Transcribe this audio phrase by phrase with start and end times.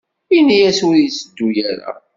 [0.37, 1.91] Ini-as ur yetteddu ara.